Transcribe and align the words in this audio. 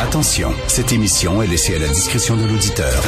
Attention, 0.00 0.54
cette 0.68 0.92
émission 0.92 1.42
est 1.42 1.48
laissée 1.48 1.74
à 1.74 1.78
la 1.80 1.88
discrétion 1.88 2.36
de 2.36 2.46
l'auditeur. 2.46 3.02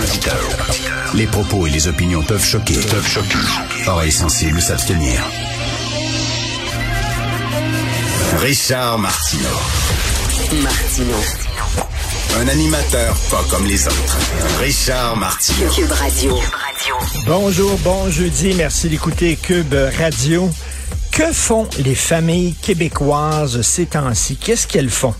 Les 1.15 1.27
propos 1.27 1.67
et 1.67 1.71
les 1.71 1.87
opinions 1.87 2.23
peuvent 2.23 2.45
choquer. 2.45 2.75
Peuvent 2.75 3.07
choquer. 3.07 3.39
Oreilles 3.87 4.11
sensibles 4.11 4.61
s'abstenir. 4.61 5.23
Richard 8.39 8.99
Martineau. 8.99 9.45
Martino. 10.63 11.15
Un 12.41 12.49
animateur 12.49 13.15
pas 13.31 13.45
comme 13.49 13.67
les 13.67 13.87
autres. 13.87 14.19
Richard 14.59 15.17
Martineau. 15.17 15.71
Cube 15.71 15.93
Radio. 15.93 16.39
Bonjour, 17.25 17.79
bon 17.79 18.11
jeudi. 18.11 18.55
Merci 18.55 18.89
d'écouter 18.89 19.37
Cube 19.37 19.75
Radio. 19.97 20.51
Que 21.13 21.33
font 21.33 21.69
les 21.79 21.95
familles 21.95 22.55
québécoises 22.55 23.63
ces 23.63 23.87
temps-ci? 23.87 24.37
Qu'est-ce 24.37 24.67
qu'elles 24.67 24.91
font? 24.91 25.15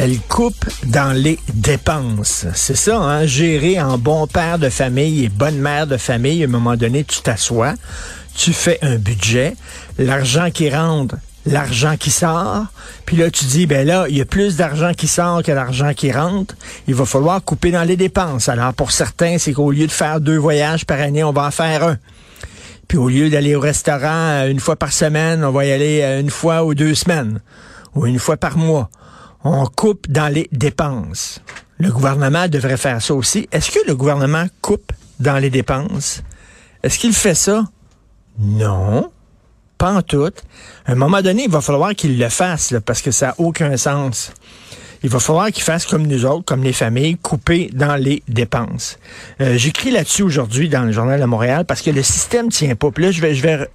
Elles 0.00 0.20
coupent 0.20 0.70
dans 0.86 1.10
les 1.10 1.40
dépenses. 1.54 2.46
C'est 2.54 2.76
ça, 2.76 3.00
hein? 3.00 3.26
Gérer 3.26 3.80
en 3.80 3.98
bon 3.98 4.28
père 4.28 4.60
de 4.60 4.68
famille 4.68 5.24
et 5.24 5.28
bonne 5.28 5.58
mère 5.58 5.88
de 5.88 5.96
famille, 5.96 6.44
à 6.44 6.46
un 6.46 6.50
moment 6.50 6.76
donné, 6.76 7.02
tu 7.02 7.20
t'assois, 7.20 7.74
tu 8.36 8.52
fais 8.52 8.78
un 8.82 8.94
budget, 8.94 9.56
l'argent 9.98 10.52
qui 10.52 10.70
rentre, 10.70 11.16
l'argent 11.46 11.96
qui 11.98 12.12
sort, 12.12 12.66
puis 13.06 13.16
là 13.16 13.28
tu 13.28 13.46
dis 13.46 13.66
ben 13.66 13.84
là, 13.84 14.06
il 14.08 14.16
y 14.16 14.20
a 14.20 14.24
plus 14.24 14.54
d'argent 14.54 14.92
qui 14.94 15.08
sort 15.08 15.42
que 15.42 15.50
d'argent 15.50 15.92
qui 15.94 16.12
rentre, 16.12 16.54
il 16.86 16.94
va 16.94 17.04
falloir 17.04 17.42
couper 17.42 17.72
dans 17.72 17.82
les 17.82 17.96
dépenses. 17.96 18.48
Alors 18.48 18.74
pour 18.74 18.92
certains, 18.92 19.38
c'est 19.38 19.52
qu'au 19.52 19.72
lieu 19.72 19.88
de 19.88 19.92
faire 19.92 20.20
deux 20.20 20.38
voyages 20.38 20.86
par 20.86 21.00
année, 21.00 21.24
on 21.24 21.32
va 21.32 21.46
en 21.46 21.50
faire 21.50 21.82
un. 21.82 21.96
Puis 22.86 22.98
au 22.98 23.08
lieu 23.08 23.30
d'aller 23.30 23.56
au 23.56 23.60
restaurant 23.60 24.44
euh, 24.44 24.48
une 24.48 24.60
fois 24.60 24.76
par 24.76 24.92
semaine, 24.92 25.44
on 25.44 25.50
va 25.50 25.64
y 25.64 25.72
aller 25.72 26.02
euh, 26.02 26.20
une 26.20 26.30
fois 26.30 26.64
ou 26.64 26.76
deux 26.76 26.94
semaines, 26.94 27.40
ou 27.96 28.06
une 28.06 28.20
fois 28.20 28.36
par 28.36 28.56
mois. 28.56 28.90
On 29.44 29.66
coupe 29.66 30.10
dans 30.10 30.28
les 30.32 30.48
dépenses. 30.52 31.40
Le 31.78 31.90
gouvernement 31.92 32.48
devrait 32.48 32.76
faire 32.76 33.00
ça 33.00 33.14
aussi. 33.14 33.48
Est-ce 33.52 33.70
que 33.70 33.78
le 33.86 33.94
gouvernement 33.94 34.46
coupe 34.60 34.92
dans 35.20 35.38
les 35.38 35.50
dépenses? 35.50 36.22
Est-ce 36.82 36.98
qu'il 36.98 37.12
fait 37.12 37.34
ça? 37.36 37.64
Non. 38.38 39.10
Pas 39.78 39.92
en 39.92 40.02
tout. 40.02 40.30
À 40.86 40.92
un 40.92 40.94
moment 40.96 41.22
donné, 41.22 41.44
il 41.44 41.50
va 41.50 41.60
falloir 41.60 41.94
qu'il 41.94 42.18
le 42.18 42.28
fasse, 42.28 42.74
parce 42.84 43.00
que 43.00 43.12
ça 43.12 43.28
n'a 43.28 43.34
aucun 43.38 43.76
sens. 43.76 44.32
Il 45.04 45.10
va 45.10 45.20
falloir 45.20 45.52
qu'il 45.52 45.62
fasse 45.62 45.86
comme 45.86 46.08
nous 46.08 46.24
autres, 46.24 46.44
comme 46.44 46.64
les 46.64 46.72
familles, 46.72 47.16
couper 47.16 47.70
dans 47.72 47.94
les 47.94 48.24
dépenses. 48.26 48.98
Euh, 49.40 49.56
J'écris 49.56 49.92
là-dessus 49.92 50.22
aujourd'hui 50.24 50.68
dans 50.68 50.82
le 50.82 50.90
Journal 50.90 51.20
de 51.20 51.24
Montréal 51.26 51.64
parce 51.64 51.82
que 51.82 51.90
le 51.90 52.02
système 52.02 52.48
tient 52.48 52.74
pas. 52.74 52.90
Puis 52.90 53.04
là, 53.04 53.12
je 53.12 53.20
vais, 53.20 53.36
je 53.36 53.42
vais 53.42 53.56
re- 53.58 53.68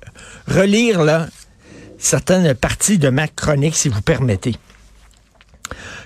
relire 0.50 1.28
certaines 1.98 2.54
parties 2.54 2.98
de 2.98 3.08
ma 3.10 3.30
chronique, 3.30 3.78
si 3.78 3.88
vous 3.88 4.02
permettez. 4.02 4.58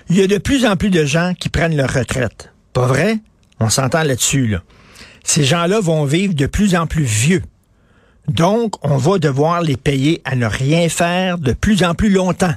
Il 0.08 0.16
y 0.16 0.22
a 0.22 0.26
de 0.26 0.38
plus 0.38 0.66
en 0.66 0.76
plus 0.76 0.90
de 0.90 1.04
gens 1.04 1.34
qui 1.38 1.48
prennent 1.48 1.76
leur 1.76 1.92
retraite. 1.92 2.52
Pas 2.72 2.86
vrai? 2.86 3.18
On 3.60 3.68
s'entend 3.68 4.02
là-dessus, 4.02 4.46
là. 4.46 4.62
Ces 5.24 5.44
gens-là 5.44 5.80
vont 5.80 6.04
vivre 6.04 6.34
de 6.34 6.46
plus 6.46 6.74
en 6.74 6.86
plus 6.86 7.04
vieux. 7.04 7.42
Donc, 8.28 8.74
on 8.82 8.96
va 8.96 9.18
devoir 9.18 9.62
les 9.62 9.76
payer 9.76 10.20
à 10.24 10.36
ne 10.36 10.46
rien 10.46 10.88
faire 10.88 11.38
de 11.38 11.52
plus 11.52 11.82
en 11.82 11.94
plus 11.94 12.10
longtemps. 12.10 12.54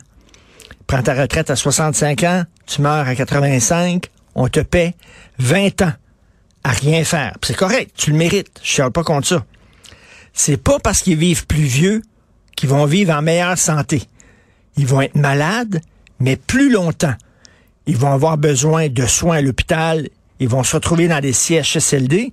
Prends 0.87 1.01
ta 1.01 1.13
retraite 1.13 1.49
à 1.49 1.55
65 1.55 2.23
ans, 2.23 2.43
tu 2.65 2.81
meurs 2.81 3.07
à 3.07 3.15
85, 3.15 4.07
on 4.35 4.47
te 4.47 4.59
paie 4.59 4.93
20 5.39 5.81
ans 5.81 5.93
à 6.63 6.71
rien 6.71 7.03
faire. 7.03 7.37
C'est 7.43 7.55
correct, 7.55 7.91
tu 7.95 8.11
le 8.11 8.17
mérites, 8.17 8.59
je 8.63 8.81
ne 8.83 8.89
pas 8.89 9.03
contre 9.03 9.27
ça. 9.27 9.45
C'est 10.33 10.57
pas 10.57 10.79
parce 10.79 11.01
qu'ils 11.01 11.17
vivent 11.17 11.47
plus 11.47 11.63
vieux 11.63 12.01
qu'ils 12.55 12.69
vont 12.69 12.85
vivre 12.85 13.13
en 13.13 13.21
meilleure 13.21 13.57
santé. 13.57 14.03
Ils 14.77 14.87
vont 14.87 15.01
être 15.01 15.15
malades, 15.15 15.81
mais 16.21 16.35
plus 16.35 16.71
longtemps. 16.71 17.15
Ils 17.87 17.97
vont 17.97 18.11
avoir 18.11 18.37
besoin 18.37 18.87
de 18.87 19.05
soins 19.05 19.37
à 19.37 19.41
l'hôpital, 19.41 20.07
ils 20.39 20.47
vont 20.47 20.63
se 20.63 20.75
retrouver 20.75 21.07
dans 21.07 21.19
des 21.19 21.33
CHSLD 21.33 22.31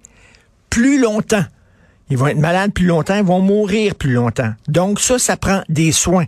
plus 0.71 1.01
longtemps. 1.01 1.45
Ils 2.11 2.17
vont 2.17 2.29
être 2.29 2.39
malades 2.39 2.73
plus 2.73 2.87
longtemps, 2.87 3.17
ils 3.17 3.25
vont 3.25 3.41
mourir 3.41 3.95
plus 3.95 4.13
longtemps. 4.13 4.53
Donc 4.69 5.01
ça, 5.01 5.19
ça 5.19 5.37
prend 5.37 5.63
des 5.69 5.93
soins. 5.93 6.27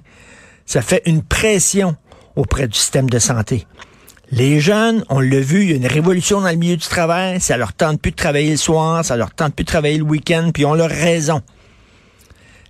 Ça 0.67 0.83
fait 0.83 1.03
une 1.07 1.23
pression 1.23 1.97
auprès 2.37 2.67
du 2.67 2.79
système 2.79 3.09
de 3.09 3.19
santé. 3.19 3.67
Les 4.33 4.61
jeunes, 4.61 5.05
on 5.09 5.21
l'a 5.21 5.41
vu, 5.41 5.63
il 5.63 5.71
y 5.71 5.73
a 5.73 5.77
une 5.77 5.87
révolution 5.87 6.41
dans 6.41 6.51
le 6.51 6.57
milieu 6.57 6.77
du 6.77 6.87
travail. 6.87 7.41
Ça 7.41 7.57
leur 7.57 7.73
tente 7.73 8.01
plus 8.01 8.13
de 8.13 8.17
travailler 8.17 8.53
le 8.53 8.57
soir, 8.57 9.05
ça 9.05 9.17
leur 9.17 9.33
tente 9.33 9.55
plus 9.55 9.65
de 9.65 9.71
travailler 9.71 9.99
le 9.99 10.05
week-end, 10.05 10.51
puis 10.55 10.63
ils 10.63 10.67
ont 10.67 10.75
leur 10.75 10.91
raison. 10.91 11.43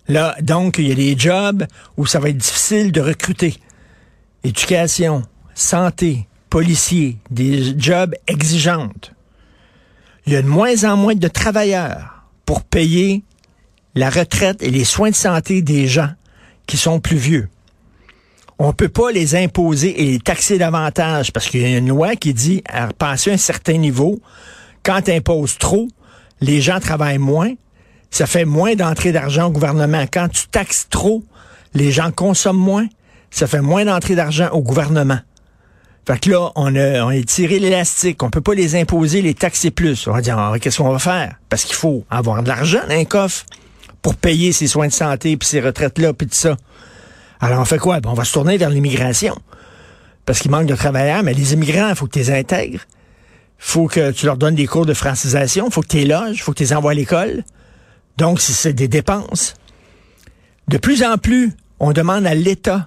Là, 0.09 0.35
donc, 0.41 0.79
il 0.79 0.89
y 0.89 0.93
a 0.93 0.95
des 0.95 1.17
jobs 1.19 1.67
où 1.97 2.07
ça 2.07 2.19
va 2.19 2.31
être 2.31 2.39
difficile 2.39 2.91
de 2.91 3.01
recruter. 3.01 3.57
Éducation, 4.43 5.23
santé, 5.55 6.27
policiers, 6.49 7.19
des 7.31 7.79
jobs 7.79 8.15
exigeantes. 8.27 9.13
Il 10.27 10.33
y 10.33 10.37
a 10.37 10.43
de 10.43 10.49
moins 10.49 10.85
en 10.85 10.97
moins 10.97 11.15
de 11.15 11.29
travailleurs 11.29 12.25
pour 12.47 12.63
payer 12.63 13.23
la 13.95 14.11
retraite 14.11 14.63
et 14.63 14.71
les 14.71 14.85
soins 14.85 15.11
de 15.11 15.15
santé 15.15 15.63
des 15.63 15.87
gens 15.87 16.11
qui 16.67 16.77
sont 16.77 17.01
plus 17.01 17.17
vieux. 17.17 17.49
On 18.59 18.73
peut 18.73 18.89
pas 18.89 19.11
les 19.11 19.35
imposer 19.35 20.03
et 20.03 20.05
les 20.05 20.19
taxer 20.19 20.59
davantage 20.59 21.33
parce 21.33 21.49
qu'il 21.49 21.63
y 21.63 21.65
a 21.65 21.79
une 21.79 21.89
loi 21.89 22.15
qui 22.15 22.35
dit 22.35 22.63
à 22.69 22.89
passer 22.89 23.33
un 23.33 23.39
certain 23.39 23.79
niveau, 23.79 24.21
quand 24.83 25.03
tu 25.03 25.13
imposes 25.13 25.59
trop, 25.59 25.89
les 26.41 26.61
gens 26.61 26.79
travaillent 26.81 27.19
moins, 27.19 27.55
ça 28.11 28.27
fait 28.27 28.45
moins 28.45 28.75
d'entrée 28.75 29.13
d'argent 29.13 29.47
au 29.47 29.51
gouvernement. 29.51 30.05
Quand 30.13 30.29
tu 30.29 30.47
taxes 30.49 30.89
trop, 30.91 31.25
les 31.75 31.91
gens 31.91 32.11
consomment 32.11 32.59
moins, 32.59 32.87
ça 33.31 33.47
fait 33.47 33.61
moins 33.61 33.85
d'entrée 33.85 34.15
d'argent 34.15 34.49
au 34.53 34.63
gouvernement. 34.63 35.19
Fait 36.07 36.19
que 36.19 36.31
là, 36.31 36.51
on 36.57 36.75
a, 36.75 37.05
on 37.05 37.09
a 37.09 37.23
tiré 37.23 37.59
l'élastique. 37.59 38.23
On 38.23 38.31
peut 38.31 38.41
pas 38.41 38.55
les 38.55 38.75
imposer, 38.75 39.23
les 39.23 39.35
taxer 39.35 39.71
plus. 39.71 40.07
On 40.09 40.13
va 40.13 40.21
dire, 40.21 40.39
ah, 40.39 40.55
qu'est-ce 40.59 40.79
qu'on 40.79 40.91
va 40.91 40.99
faire? 40.99 41.37
Parce 41.49 41.65
qu'il 41.65 41.77
faut 41.77 42.05
avoir 42.11 42.43
de 42.43 42.49
l'argent 42.49 42.81
dans 42.89 42.95
un 42.95 43.05
coffre 43.05 43.45
pour 44.03 44.17
payer 44.17 44.53
ses 44.53 44.67
soins 44.67 44.89
de 44.89 44.93
santé, 44.93 45.37
puis 45.37 45.49
ces 45.49 45.61
retraites-là, 45.61 46.13
puis 46.15 46.27
tout 46.27 46.35
ça. 46.35 46.57
Alors, 47.41 47.61
on 47.61 47.65
fait 47.65 47.79
quoi? 47.79 48.01
Ben, 48.01 48.11
on 48.11 48.15
va 48.15 48.25
se 48.25 48.33
tourner 48.33 48.57
vers 48.57 48.71
l'immigration. 48.71 49.37
Parce 50.27 50.41
qu'il 50.41 50.51
manque 50.51 50.67
de 50.67 50.75
travailleurs, 50.75 51.23
mais 51.23 51.35
les 51.35 51.53
immigrants, 51.53 51.91
il 51.91 51.95
faut 51.95 52.07
que 52.07 52.13
tu 52.13 52.19
les 52.19 52.31
intègres. 52.31 52.81
faut 53.59 53.89
que 53.89 54.11
tu 54.11 54.27
leur 54.27 54.37
donnes 54.37 54.55
des 54.55 54.67
cours 54.67 54.87
de 54.87 54.95
francisation. 54.95 55.71
faut 55.71 55.83
que 55.83 55.89
tu 55.89 55.99
les 55.99 56.07
loges. 56.07 56.43
faut 56.43 56.53
que 56.53 56.59
tu 56.59 56.65
les 56.65 56.73
envoies 56.73 56.93
à 56.93 56.95
l'école. 56.95 57.45
Donc, 58.17 58.41
c'est 58.41 58.73
des 58.73 58.89
dépenses. 58.89 59.55
De 60.69 60.79
plus 60.79 61.03
en 61.03 61.19
plus, 61.19 61.53
on 61.79 61.93
demande 61.93 62.27
à 62.27 62.35
l'État 62.35 62.87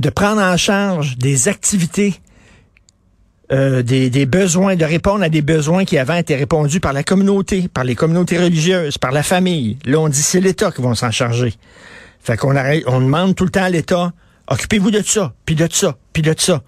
de 0.00 0.10
prendre 0.10 0.40
en 0.40 0.56
charge 0.56 1.16
des 1.18 1.48
activités, 1.48 2.14
euh, 3.52 3.82
des, 3.82 4.26
besoins, 4.26 4.76
de 4.76 4.84
répondre 4.84 5.22
à 5.22 5.28
des 5.28 5.42
besoins 5.42 5.84
qui 5.84 5.98
avant 5.98 6.16
étaient 6.16 6.36
répondus 6.36 6.80
par 6.80 6.92
la 6.92 7.02
communauté, 7.02 7.68
par 7.72 7.84
les 7.84 7.94
communautés 7.94 8.38
religieuses, 8.38 8.98
par 8.98 9.12
la 9.12 9.22
famille. 9.22 9.78
Là, 9.84 10.00
on 10.00 10.08
dit 10.08 10.22
c'est 10.22 10.40
l'État 10.40 10.70
qui 10.70 10.82
va 10.82 10.94
s'en 10.94 11.10
charger. 11.10 11.54
Fait 12.20 12.36
qu'on 12.36 12.54
on 12.86 13.00
demande 13.00 13.34
tout 13.34 13.44
le 13.44 13.50
temps 13.50 13.64
à 13.64 13.70
l'État, 13.70 14.12
occupez-vous 14.48 14.90
de 14.90 15.02
ça, 15.02 15.34
puis 15.44 15.54
de 15.54 15.68
ça, 15.70 15.96
puis 16.12 16.22
de 16.22 16.34
ça. 16.36 16.62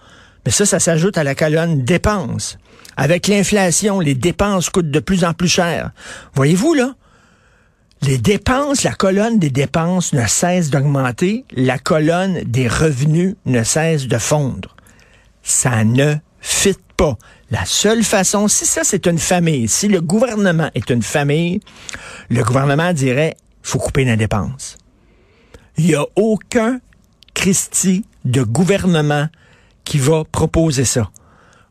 Mais 0.45 0.53
ça, 0.53 0.67
ça 0.67 0.79
s'ajoute 0.79 1.19
à 1.19 1.25
la 1.25 1.35
colonne 1.35 1.83
dépenses. 1.83 2.59
Avec 2.97 3.27
l'inflation, 3.27 4.01
les 4.01 4.15
dépenses 4.15 4.71
coûtent 4.71 4.91
de 4.91 5.01
plus 5.01 5.25
en 5.25 5.33
plus 5.33 5.49
cher. 5.49 5.91
Voyez-vous, 6.35 6.75
là? 6.75 6.95
Les 8.03 8.19
dépenses, 8.19 8.83
la 8.83 8.93
colonne 8.93 9.39
des 9.39 9.51
dépenses 9.51 10.13
ne 10.13 10.27
cesse 10.27 10.71
d'augmenter, 10.71 11.45
la 11.53 11.79
colonne 11.79 12.43
des 12.45 12.69
revenus 12.69 13.37
ne 13.47 13.63
cesse 13.63 14.07
de 14.07 14.19
fondre. 14.19 14.77
Ça 15.43 15.85
ne 15.85 16.17
fit 16.41 16.77
pas. 16.97 17.17
La 17.51 17.65
seule 17.65 18.03
façon, 18.03 18.49
si 18.49 18.67
ça 18.67 18.83
c'est 18.85 19.07
une 19.07 19.19
famille, 19.19 19.69
si 19.69 19.89
le 19.89 20.01
gouvernement 20.01 20.71
est 20.75 20.91
une 20.91 21.03
famille, 21.03 21.61
le 22.29 22.43
gouvernement 22.43 22.93
dirait, 22.93 23.37
faut 23.63 23.79
couper 23.79 24.05
les 24.05 24.17
dépenses. 24.17 24.77
Il 25.79 25.87
n'y 25.87 25.95
a 25.95 26.05
aucun 26.17 26.81
Christie 27.35 28.05
de 28.25 28.43
gouvernement 28.43 29.29
qui 29.85 29.99
va 29.99 30.25
proposer 30.25 30.85
ça. 30.85 31.11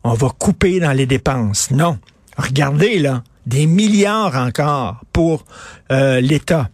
On 0.04 0.13
va 0.13 0.30
couper 0.30 0.80
dans 0.80 0.92
les 0.92 1.06
dépenses. 1.06 1.71
Non. 1.71 1.98
Regardez 2.38 3.00
là, 3.00 3.24
des 3.45 3.65
milliards 3.68 4.36
encore 4.36 5.01
pour 5.13 5.45
euh, 5.92 6.19
l'État, 6.19 6.69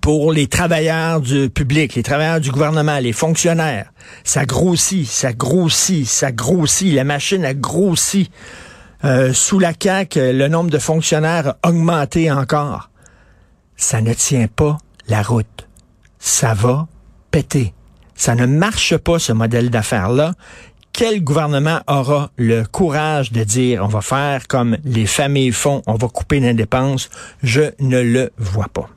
pour 0.00 0.32
les 0.32 0.46
travailleurs 0.46 1.20
du 1.20 1.50
public, 1.50 1.94
les 1.94 2.02
travailleurs 2.02 2.40
du 2.40 2.50
gouvernement, 2.50 2.98
les 2.98 3.12
fonctionnaires. 3.12 3.92
Ça 4.24 4.44
grossit, 4.44 5.06
ça 5.06 5.32
grossit, 5.32 6.06
ça 6.06 6.32
grossit. 6.32 6.94
La 6.94 7.04
machine 7.04 7.44
a 7.44 7.54
grossi. 7.54 8.30
Euh, 9.04 9.34
sous 9.34 9.58
la 9.58 9.72
CAQ, 9.78 10.32
le 10.32 10.48
nombre 10.48 10.70
de 10.70 10.78
fonctionnaires 10.78 11.54
a 11.62 11.68
augmenté 11.68 12.30
encore. 12.32 12.90
Ça 13.76 14.00
ne 14.00 14.14
tient 14.14 14.46
pas 14.46 14.78
la 15.08 15.22
route. 15.22 15.68
Ça 16.18 16.54
va 16.54 16.86
péter. 17.30 17.74
Ça 18.14 18.34
ne 18.34 18.46
marche 18.46 18.96
pas, 18.96 19.18
ce 19.18 19.32
modèle 19.32 19.68
d'affaires-là 19.70 20.32
quel 20.94 21.24
gouvernement 21.24 21.80
aura 21.88 22.30
le 22.36 22.62
courage 22.62 23.32
de 23.32 23.42
dire 23.42 23.82
on 23.84 23.88
va 23.88 24.00
faire 24.00 24.46
comme 24.46 24.78
les 24.84 25.06
familles 25.06 25.50
font, 25.50 25.82
on 25.86 25.94
va 25.94 26.08
couper 26.08 26.38
les 26.40 26.54
dépenses? 26.54 27.10
Je 27.42 27.62
ne 27.80 28.00
le 28.00 28.30
vois 28.38 28.68
pas. 28.72 28.88